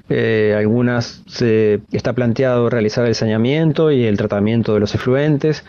algunas 0.57 1.21
se 1.27 1.81
está 1.91 2.13
planteado 2.13 2.67
realizar 2.67 3.05
el 3.05 3.13
saneamiento 3.13 3.91
y 3.91 4.05
el 4.05 4.17
tratamiento 4.17 4.73
de 4.73 4.79
los 4.79 4.95
efluentes 4.95 5.63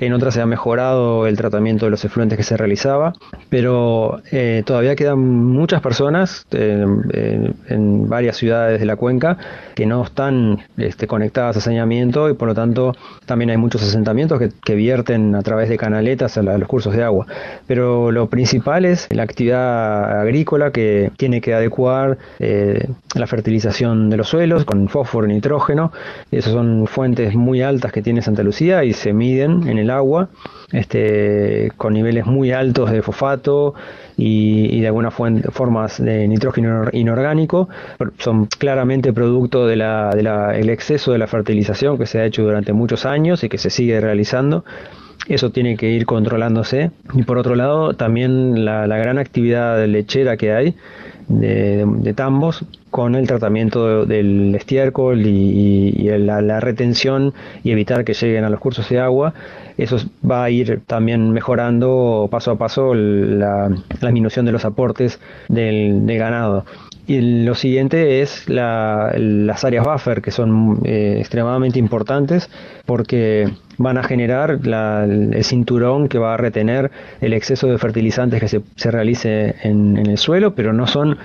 en 0.00 0.14
otras 0.14 0.34
se 0.34 0.40
ha 0.40 0.46
mejorado 0.46 1.26
el 1.26 1.36
tratamiento 1.36 1.84
de 1.84 1.90
los 1.90 2.04
efluentes 2.04 2.38
que 2.38 2.42
se 2.42 2.56
realizaba, 2.56 3.12
pero 3.50 4.22
eh, 4.32 4.62
todavía 4.64 4.96
quedan 4.96 5.18
muchas 5.20 5.82
personas 5.82 6.46
eh, 6.52 7.52
en 7.68 8.08
varias 8.08 8.36
ciudades 8.36 8.80
de 8.80 8.86
la 8.86 8.96
cuenca 8.96 9.36
que 9.74 9.86
no 9.86 10.02
están 10.02 10.60
este, 10.78 11.06
conectadas 11.06 11.58
a 11.58 11.60
saneamiento 11.60 12.28
y 12.30 12.34
por 12.34 12.48
lo 12.48 12.54
tanto 12.54 12.94
también 13.26 13.50
hay 13.50 13.56
muchos 13.56 13.82
asentamientos 13.82 14.40
que, 14.62 14.70
vierten 14.80 15.34
a 15.34 15.42
través 15.42 15.68
de 15.68 15.76
canaletas 15.76 16.38
a, 16.38 16.42
los 16.42 16.68
cursos 16.68 16.94
de 16.94 17.02
agua. 17.02 17.26
Pero 17.66 18.12
lo 18.12 18.28
principal 18.28 18.84
es 18.84 19.08
la 19.10 19.24
actividad 19.24 20.20
agrícola 20.20 20.70
que 20.70 21.10
tiene 21.16 21.40
que 21.40 21.52
adecuar 21.52 22.18
eh, 22.38 22.88
la 23.14 23.26
fertilización 23.26 24.08
de 24.08 24.16
los 24.16 24.28
suelos 24.28 24.64
con 24.64 24.88
fósforo 24.88 25.26
y 25.28 25.34
nitrógeno. 25.34 25.92
Esas 26.30 26.52
son 26.52 26.86
fuentes 26.86 27.34
muy 27.34 27.62
altas 27.62 27.92
que 27.92 28.00
tiene 28.00 28.22
Santa 28.22 28.42
Lucía 28.42 28.84
y 28.84 28.92
se 28.92 29.12
miden 29.12 29.68
en 29.68 29.78
el 29.78 29.89
agua, 29.90 30.28
este, 30.72 31.70
con 31.76 31.94
niveles 31.94 32.26
muy 32.26 32.52
altos 32.52 32.90
de 32.90 33.02
fosfato 33.02 33.74
y, 34.16 34.80
de 34.80 34.86
algunas 34.86 35.14
formas 35.14 36.02
de 36.02 36.28
nitrógeno 36.28 36.88
inorgánico. 36.92 37.68
Son 38.18 38.46
claramente 38.46 39.12
producto 39.12 39.66
del 39.66 39.80
de 39.80 40.72
exceso 40.72 41.12
de 41.12 41.18
la 41.18 41.26
fertilización 41.26 41.98
que 41.98 42.06
se 42.06 42.20
ha 42.20 42.24
hecho 42.24 42.42
durante 42.42 42.72
muchos 42.72 43.06
años 43.06 43.44
y 43.44 43.48
que 43.48 43.58
se 43.58 43.70
sigue 43.70 44.00
realizando. 44.00 44.64
Eso 45.28 45.50
tiene 45.50 45.76
que 45.76 45.90
ir 45.90 46.06
controlándose. 46.06 46.90
Y 47.14 47.22
por 47.22 47.38
otro 47.38 47.54
lado, 47.54 47.94
también 47.94 48.64
la, 48.64 48.86
gran 48.86 49.18
actividad 49.18 49.84
lechera 49.86 50.36
que 50.36 50.52
hay 50.52 50.74
de, 51.28 52.12
tambos 52.16 52.64
con 52.90 53.14
el 53.14 53.26
tratamiento 53.26 54.04
del 54.04 54.54
estiércol 54.54 55.24
y, 55.24 56.08
la, 56.18 56.60
retención 56.60 57.32
y 57.62 57.70
evitar 57.70 58.04
que 58.04 58.14
lleguen 58.14 58.44
a 58.44 58.50
los 58.50 58.60
cursos 58.60 58.88
de 58.88 58.98
agua. 58.98 59.32
Eso 59.78 59.98
va 60.28 60.44
a 60.44 60.50
ir 60.50 60.82
también 60.86 61.30
mejorando 61.32 62.28
paso 62.30 62.50
a 62.50 62.58
paso 62.58 62.94
la, 62.94 63.70
disminución 64.00 64.44
de 64.44 64.52
los 64.52 64.64
aportes 64.64 65.20
del, 65.48 66.04
ganado. 66.06 66.64
Y 67.06 67.44
lo 67.44 67.54
siguiente 67.54 68.22
es 68.22 68.48
las 68.48 69.64
áreas 69.64 69.84
buffer, 69.84 70.22
que 70.22 70.30
son 70.30 70.80
eh, 70.84 71.16
extremadamente 71.18 71.78
importantes 71.78 72.50
porque 72.86 73.48
van 73.80 73.96
a 73.96 74.02
generar 74.02 74.58
el 74.62 75.42
cinturón 75.42 76.08
que 76.08 76.18
va 76.18 76.34
a 76.34 76.36
retener 76.36 76.90
el 77.22 77.32
exceso 77.32 77.66
de 77.66 77.78
fertilizantes 77.78 78.38
que 78.38 78.48
se, 78.48 78.90
realice 78.90 79.54
en, 79.62 79.96
el 79.96 80.18
suelo, 80.18 80.54
pero 80.54 80.74
no 80.74 80.86
son 80.86 81.16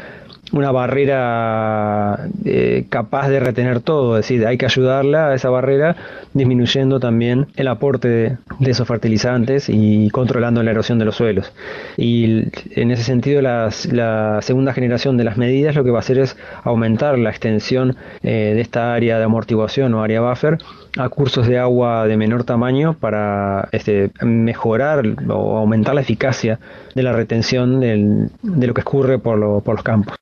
una 0.52 0.72
barrera 0.72 2.28
eh, 2.46 2.86
capaz 2.90 3.30
de 3.30 3.40
retener 3.40 3.82
todo, 3.82 4.18
es 4.18 4.28
decir, 4.28 4.46
hay 4.46 4.58
que 4.58 4.66
ayudarla 4.66 5.30
a 5.30 5.36
esa 5.36 5.50
barrera 5.50 5.96
disminuyendo 6.34 7.00
también 7.00 7.48
el 7.56 7.68
aporte 7.68 8.08
de, 8.08 8.38
esos 8.60 8.88
fertilizantes 8.88 9.70
y 9.70 10.10
controlando 10.10 10.62
la 10.64 10.72
erosión 10.72 11.00
de 11.00 11.06
los 11.06 11.16
suelos. 11.16 11.54
Y 11.98 12.44
en 12.72 12.92
ese 12.92 13.04
sentido 13.04 13.42
la 13.42 13.72
segunda 14.42 14.74
generación 14.74 15.18
de 15.18 15.24
las 15.24 15.38
medidas 15.38 15.76
lo 15.76 15.84
que 15.84 15.92
va 15.92 15.98
a 15.98 16.00
hacer 16.00 16.20
es 16.20 16.38
aumentar 16.64 17.18
la 17.18 17.30
extensión 17.30 17.96
eh, 18.24 18.54
de 18.56 18.62
esta 18.62 18.94
área 18.94 19.18
de 19.18 19.24
amortiguación 19.24 19.94
o 19.94 20.04
área 20.04 20.22
buffer 20.22 20.58
a 20.98 21.10
cursos 21.10 21.48
de 21.48 21.60
agua 21.60 22.08
de 22.08 22.18
menor 22.18 22.44
tamaño 22.44 22.94
para 22.94 23.68
este, 23.72 24.12
mejorar 24.22 25.04
o 25.30 25.58
aumentar 25.58 25.96
la 25.96 26.02
eficacia 26.02 26.60
de 26.94 27.04
la 27.04 27.14
retención 27.14 27.80
de 27.80 28.68
lo 28.68 28.74
que 28.74 28.82
escurre 28.82 29.20
por 29.20 29.38
los 29.38 29.84
campos. 29.84 30.16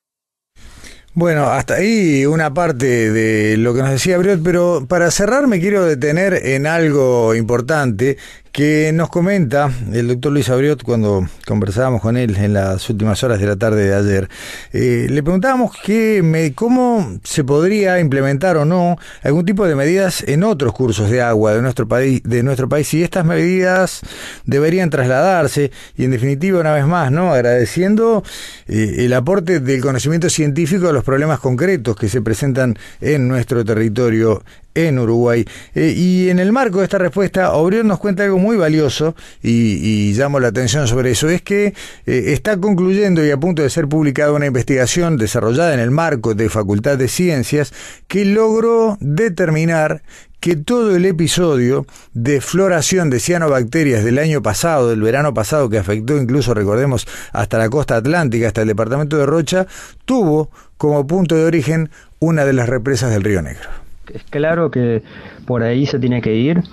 Bueno, 1.15 1.45
hasta 1.45 1.75
ahí 1.75 2.25
una 2.25 2.55
parte 2.55 3.11
de 3.11 3.55
lo 3.57 3.75
que 3.75 3.81
nos 3.81 3.91
decía 3.91 4.17
Briot, 4.17 4.41
pero 4.43 4.87
para 4.87 5.11
cerrar 5.11 5.45
me 5.45 5.59
quiero 5.59 5.85
detener 5.85 6.33
en 6.33 6.65
algo 6.65 7.35
importante 7.35 8.17
que 8.53 8.91
nos 8.93 9.09
comenta 9.09 9.71
el 9.91 10.07
doctor 10.07 10.31
Luis 10.31 10.47
Abriot 10.47 10.83
cuando 10.83 11.27
conversábamos 11.47 12.01
con 12.01 12.17
él 12.17 12.37
en 12.37 12.53
las 12.53 12.87
últimas 12.87 13.23
horas 13.23 13.39
de 13.39 13.47
la 13.47 13.55
tarde 13.55 13.89
de 13.89 13.95
ayer. 13.95 14.29
Eh, 14.71 15.07
le 15.09 15.23
preguntábamos 15.23 15.75
que 15.83 16.53
cómo 16.53 17.17
se 17.23 17.43
podría 17.43 17.99
implementar 17.99 18.57
o 18.57 18.63
no 18.63 18.97
algún 19.23 19.43
tipo 19.43 19.65
de 19.65 19.73
medidas 19.73 20.23
en 20.27 20.43
otros 20.43 20.71
cursos 20.71 21.09
de 21.09 21.23
agua 21.23 21.55
de 21.55 21.63
nuestro 21.63 21.87
país, 21.87 22.21
de 22.23 22.43
nuestro 22.43 22.69
país, 22.69 22.93
y 22.93 23.01
estas 23.01 23.25
medidas 23.25 24.01
deberían 24.45 24.91
trasladarse 24.91 25.71
y 25.97 26.03
en 26.05 26.11
definitiva 26.11 26.59
una 26.59 26.73
vez 26.73 26.85
más, 26.85 27.11
¿no? 27.11 27.33
agradeciendo 27.33 28.23
eh, 28.67 28.97
el 28.99 29.13
aporte 29.13 29.61
del 29.61 29.81
conocimiento 29.81 30.29
científico 30.29 30.89
a 30.89 30.93
los 30.93 31.03
problemas 31.03 31.39
concretos 31.39 31.95
que 31.95 32.07
se 32.07 32.21
presentan 32.21 32.77
en 33.01 33.27
nuestro 33.27 33.65
territorio 33.65 34.43
en 34.75 34.99
Uruguay. 34.99 35.45
Eh, 35.75 35.93
y 35.95 36.29
en 36.29 36.39
el 36.39 36.51
marco 36.51 36.79
de 36.79 36.85
esta 36.85 36.97
respuesta, 36.97 37.53
Obrión 37.53 37.87
nos 37.87 37.99
cuenta 37.99 38.23
algo 38.23 38.37
muy 38.37 38.57
valioso 38.57 39.15
y, 39.41 40.13
llamo 40.13 40.39
la 40.39 40.49
atención 40.49 40.87
sobre 40.87 41.11
eso, 41.11 41.29
es 41.29 41.41
que 41.41 41.67
eh, 42.05 42.23
está 42.27 42.57
concluyendo 42.57 43.25
y 43.25 43.31
a 43.31 43.37
punto 43.37 43.61
de 43.61 43.69
ser 43.69 43.87
publicada 43.87 44.31
una 44.31 44.45
investigación 44.45 45.17
desarrollada 45.17 45.73
en 45.73 45.79
el 45.79 45.91
marco 45.91 46.33
de 46.33 46.49
Facultad 46.49 46.97
de 46.97 47.07
Ciencias 47.07 47.73
que 48.07 48.25
logró 48.25 48.97
determinar 48.99 50.03
que 50.43 50.57
todo 50.57 50.93
el 50.93 51.05
episodio 51.05 51.85
de 52.13 52.41
floración 52.41 53.09
de 53.09 53.21
cianobacterias 53.21 54.03
del 54.03 54.19
año 54.19 54.41
pasado, 54.41 54.89
del 54.89 55.01
verano 55.01 55.33
pasado, 55.33 55.69
que 55.69 55.77
afectó 55.77 56.17
incluso, 56.17 56.53
recordemos, 56.53 57.07
hasta 57.31 57.57
la 57.57 57.69
costa 57.69 57.95
atlántica, 57.95 58.47
hasta 58.47 58.63
el 58.63 58.67
departamento 58.67 59.17
de 59.17 59.25
Rocha, 59.25 59.67
tuvo 60.03 60.51
como 60.75 61.07
punto 61.07 61.35
de 61.35 61.45
origen 61.45 61.91
una 62.19 62.43
de 62.43 62.51
las 62.51 62.67
represas 62.67 63.09
del 63.09 63.23
Río 63.23 63.41
Negro. 63.41 63.82
Es 64.11 64.23
claro 64.23 64.71
que 64.71 65.03
por 65.45 65.63
ahí 65.63 65.85
se 65.85 65.99
tiene 65.99 66.21
que 66.21 66.35
ir. 66.35 66.63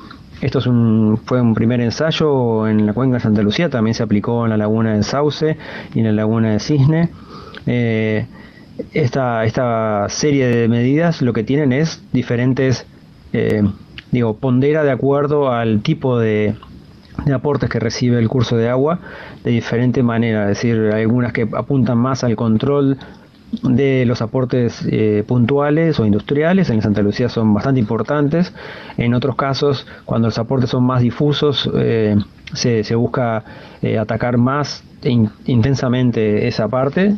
Esto 0.40 0.58
es 0.58 0.66
un, 0.66 1.20
fue 1.24 1.40
un 1.40 1.54
primer 1.54 1.80
ensayo 1.80 2.66
en 2.66 2.86
la 2.86 2.94
cuenca 2.94 3.16
de 3.16 3.20
Santa 3.20 3.42
Lucía, 3.42 3.68
también 3.68 3.94
se 3.94 4.02
aplicó 4.02 4.44
en 4.44 4.50
la 4.50 4.56
laguna 4.56 4.94
de 4.94 5.02
Sauce 5.02 5.58
y 5.94 5.98
en 5.98 6.06
la 6.06 6.12
laguna 6.12 6.52
de 6.52 6.60
Cisne. 6.60 7.10
Eh, 7.66 8.26
esta, 8.94 9.44
esta 9.44 10.06
serie 10.08 10.46
de 10.46 10.68
medidas 10.68 11.20
lo 11.20 11.34
que 11.34 11.42
tienen 11.42 11.72
es 11.72 12.02
diferentes 12.12 12.86
eh, 13.32 13.62
digo, 14.10 14.36
pondera 14.36 14.82
de 14.82 14.90
acuerdo 14.90 15.52
al 15.52 15.82
tipo 15.82 16.18
de, 16.18 16.54
aportes 17.32 17.68
que 17.68 17.78
recibe 17.78 18.18
el 18.18 18.28
curso 18.28 18.56
de 18.56 18.68
agua 18.68 19.00
de 19.44 19.50
diferente 19.50 20.02
manera, 20.02 20.42
es 20.42 20.58
decir, 20.58 20.90
algunas 20.92 21.32
que 21.32 21.48
apuntan 21.56 21.98
más 21.98 22.24
al 22.24 22.36
control 22.36 22.98
de 23.62 24.04
los 24.06 24.22
aportes 24.22 24.86
eh, 24.90 25.24
puntuales 25.26 25.98
o 25.98 26.06
industriales, 26.06 26.70
en 26.70 26.82
Santa 26.82 27.02
Lucía 27.02 27.28
son 27.28 27.52
bastante 27.52 27.80
importantes, 27.80 28.52
en 28.96 29.14
otros 29.14 29.36
casos, 29.36 29.86
cuando 30.04 30.28
los 30.28 30.38
aportes 30.38 30.70
son 30.70 30.84
más 30.84 31.02
difusos, 31.02 31.68
eh, 31.74 32.16
se, 32.52 32.94
busca 32.94 33.44
atacar 33.98 34.36
más 34.36 34.84
intensamente 35.46 36.46
esa 36.48 36.68
parte, 36.68 37.16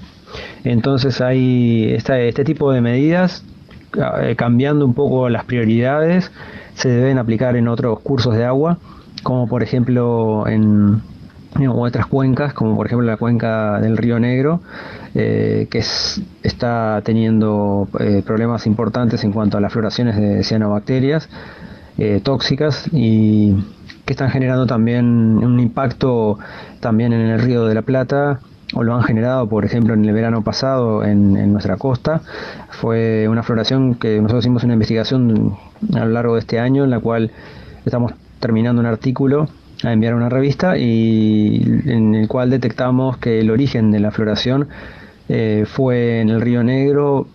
entonces 0.65 1.21
hay 1.21 1.93
este 1.95 2.45
tipo 2.45 2.73
de 2.73 2.81
medidas 2.81 3.45
eh, 4.23 4.37
cambiando 4.37 4.87
un 4.87 4.95
poco 4.95 5.29
las 5.29 5.45
prioridades, 5.45 6.33
se 6.75 6.89
deben 6.89 7.19
aplicar 7.19 7.57
en 7.57 7.69
otros 7.69 8.01
cursos 8.01 8.35
de 8.35 8.45
agua, 8.45 8.79
como 9.23 9.47
por 9.47 9.63
ejemplo 9.63 10.47
en 10.49 11.03
otras 11.69 12.07
cuencas, 12.07 12.55
como 12.55 12.77
por 12.77 12.87
ejemplo 12.87 13.07
la 13.07 13.17
cuenca 13.17 13.81
del 13.81 13.97
Río 13.97 14.19
Negro, 14.19 14.61
eh, 15.15 15.67
que 15.71 15.83
está 16.43 17.01
teniendo 17.05 17.89
eh, 18.01 18.23
problemas 18.25 18.67
importantes 18.67 19.25
en 19.25 19.33
cuanto 19.33 19.59
a 19.59 19.61
las 19.61 19.73
floraciones 19.73 20.17
de 20.17 20.43
cianobacterias 20.45 21.29
tóxicas 22.25 22.89
y 22.91 23.55
que 24.05 24.15
están 24.15 24.31
generando 24.31 24.67
también 24.67 25.05
un 25.07 25.61
impacto 25.61 26.39
también 26.81 27.13
en 27.13 27.21
el 27.21 27.41
Río 27.41 27.67
de 27.67 27.75
la 27.75 27.83
Plata 27.83 28.41
o 28.75 28.83
lo 28.83 28.95
han 28.95 29.03
generado, 29.03 29.49
por 29.49 29.65
ejemplo, 29.65 29.95
en 29.95 30.05
el 30.05 30.13
verano 30.13 30.43
pasado 30.43 31.05
en, 31.05 31.53
nuestra 31.53 31.77
costa. 31.77 32.23
Fue 32.71 33.29
una 33.29 33.43
floración 33.43 33.95
que 33.95 34.17
nosotros 34.17 34.45
hicimos 34.45 34.65
una 34.65 34.75
investigación 34.75 35.57
a 35.95 36.05
lo 36.05 36.11
largo 36.11 36.35
de 36.35 36.41
este 36.41 36.59
año 36.59 36.85
en 36.85 36.91
la 36.91 37.01
cual 37.01 37.31
estamos 37.85 38.13
terminando 38.41 38.81
un 38.81 38.87
artículo 38.87 39.49
a 39.83 39.93
enviar 39.93 40.15
una 40.15 40.29
revista 40.29 40.77
y 40.79 41.63
en 41.87 42.15
el 42.15 42.29
cual 42.29 42.51
detectamos 42.51 43.19
que 43.19 43.41
el 43.41 43.51
origen 43.51 43.91
de 43.91 44.01
la 44.01 44.11
floración 44.11 44.69
eh, 45.29 45.65
fue 45.67 46.21
en 46.21 46.29
el 46.29 46.41
río 46.41 46.63
Negro, 46.63 47.27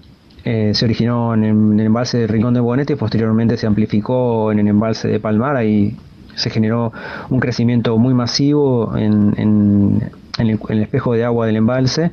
eh, 0.43 0.71
se 0.73 0.85
originó 0.85 1.33
en 1.33 1.43
el, 1.79 1.85
embalse 1.85 2.19
de 2.19 2.27
Rincón 2.27 2.53
de 2.53 2.59
Bonete 2.59 2.93
y 2.93 2.95
posteriormente 2.95 3.57
se 3.57 3.67
amplificó 3.67 4.51
en 4.51 4.59
el 4.59 4.67
embalse 4.67 5.07
de 5.07 5.19
Palmar 5.19 5.63
y 5.65 5.97
se 6.35 6.49
generó 6.49 6.93
un 7.29 7.39
crecimiento 7.39 7.97
muy 7.97 8.13
masivo 8.13 8.95
en, 8.95 9.33
en 9.37 10.01
en 10.37 10.49
el, 10.49 10.81
espejo 10.81 11.13
de 11.13 11.25
agua 11.25 11.45
del 11.45 11.57
embalse. 11.57 12.11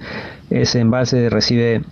Ese 0.51 0.81
embalse 0.81 1.31
recibe 1.31 1.83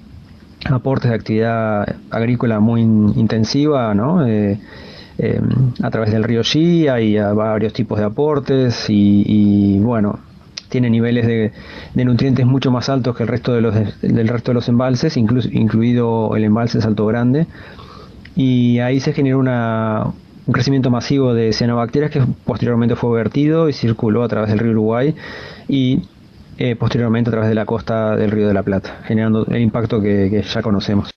aportes 0.70 1.10
de 1.10 1.16
actividad 1.16 1.96
agrícola 2.10 2.60
muy 2.60 2.82
intensiva, 2.82 3.94
¿no? 3.94 4.26
Eh, 4.26 4.58
em, 5.22 5.72
a 5.82 5.90
través 5.90 6.12
del 6.12 6.24
río 6.24 6.42
Chía 6.42 7.00
y 7.00 7.16
a 7.16 7.32
varios 7.32 7.72
tipos 7.72 7.98
de 7.98 8.04
aportes 8.04 8.86
y, 8.88 9.78
bueno, 9.80 10.18
tiene 10.68 10.90
niveles 10.90 11.26
de, 11.26 12.04
nutrientes 12.04 12.46
mucho 12.46 12.70
más 12.70 12.88
altos 12.88 13.16
que 13.16 13.22
el 13.22 13.28
resto 13.28 13.52
de 13.52 13.60
los 13.60 13.74
del 14.02 14.28
resto 14.28 14.50
de 14.50 14.54
los 14.54 14.68
embalses, 14.68 15.16
incluido 15.16 16.34
el 16.36 16.44
embalse 16.44 16.80
Salto 16.80 17.06
Grande. 17.06 17.46
Y 18.34 18.78
ahí 18.78 18.98
se 19.00 19.12
generó 19.12 19.38
una, 19.38 20.04
un 20.46 20.52
crecimiento 20.52 20.90
masivo 20.90 21.34
de 21.34 21.52
cianobacterias 21.52 22.10
que 22.10 22.22
posteriormente 22.44 22.96
fue 22.96 23.14
vertido 23.16 23.68
y 23.68 23.72
circuló 23.72 24.24
a 24.24 24.28
través 24.28 24.50
del 24.50 24.58
río 24.58 24.72
Uruguay 24.72 25.14
y 25.68 26.02
eh, 26.58 26.76
posteriormente 26.76 27.30
a 27.30 27.32
través 27.32 27.48
de 27.48 27.54
la 27.54 27.64
costa 27.64 28.16
del 28.16 28.30
Río 28.30 28.46
de 28.46 28.54
la 28.54 28.62
Plata, 28.62 29.00
generando 29.04 29.46
el 29.46 29.62
impacto 29.62 30.00
que, 30.00 30.42
ya 30.42 30.62
conocemos. 30.62 31.11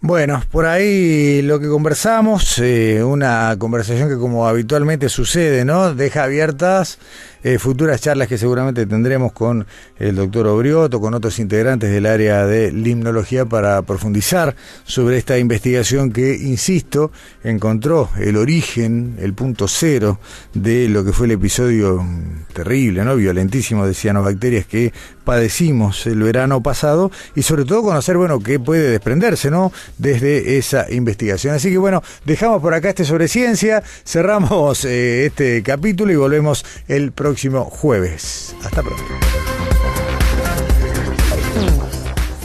Bueno, 0.00 0.42
por 0.52 0.66
ahí 0.66 1.40
lo 1.42 1.58
que 1.58 1.68
conversamos, 1.68 2.58
eh, 2.58 3.02
una 3.02 3.56
conversación 3.58 4.10
que 4.10 4.16
como 4.16 4.46
habitualmente 4.46 5.08
sucede, 5.08 5.64
¿no? 5.64 5.94
Deja 5.94 6.24
abiertas 6.24 6.98
eh, 7.46 7.60
futuras 7.60 8.00
charlas 8.00 8.26
que 8.26 8.38
seguramente 8.38 8.86
tendremos 8.86 9.30
con 9.30 9.68
el 10.00 10.16
doctor 10.16 10.48
Obrioto, 10.48 11.00
con 11.00 11.14
otros 11.14 11.38
integrantes 11.38 11.92
del 11.92 12.04
área 12.06 12.44
de 12.44 12.72
limnología 12.72 13.44
para 13.44 13.82
profundizar 13.82 14.56
sobre 14.82 15.16
esta 15.16 15.38
investigación 15.38 16.10
que, 16.10 16.34
insisto, 16.34 17.12
encontró 17.44 18.10
el 18.18 18.36
origen, 18.36 19.14
el 19.20 19.32
punto 19.34 19.68
cero 19.68 20.18
de 20.54 20.88
lo 20.88 21.04
que 21.04 21.12
fue 21.12 21.26
el 21.26 21.34
episodio 21.34 22.04
terrible, 22.52 23.04
¿no? 23.04 23.14
violentísimo 23.14 23.86
de 23.86 23.94
cianobacterias 23.94 24.66
que 24.66 24.92
padecimos 25.22 26.04
el 26.06 26.22
verano 26.24 26.64
pasado 26.64 27.12
y 27.36 27.42
sobre 27.42 27.64
todo 27.64 27.82
conocer, 27.82 28.16
bueno, 28.16 28.40
qué 28.40 28.58
puede 28.58 28.90
desprenderse, 28.90 29.50
¿no? 29.50 29.72
Desde 29.98 30.56
esa 30.56 30.90
investigación. 30.90 31.54
Así 31.54 31.70
que 31.70 31.78
bueno, 31.78 32.02
dejamos 32.24 32.60
por 32.60 32.74
acá 32.74 32.88
este 32.88 33.04
sobre 33.04 33.28
ciencia, 33.28 33.82
cerramos 34.04 34.84
eh, 34.84 35.26
este 35.26 35.62
capítulo 35.62 36.12
y 36.12 36.16
volvemos 36.16 36.64
el 36.88 37.12
próximo 37.12 37.35
jueves. 37.64 38.56
Hasta 38.64 38.82
pronto. 38.82 39.04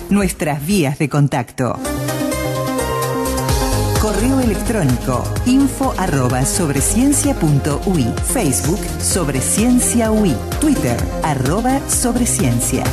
Nuestras 0.09 0.65
vías 0.65 0.99
de 0.99 1.07
contacto. 1.07 1.79
Correo 4.01 4.39
electrónico 4.41 5.23
info 5.45 5.93
arroba 5.97 6.43
sobre 6.45 6.81
Facebook 8.33 8.79
sobre 8.99 9.39
ciencia 9.39 10.11
Twitter 10.59 10.97
arroba 11.23 11.79
sobre 11.87 12.25
ciencia. 12.25 12.83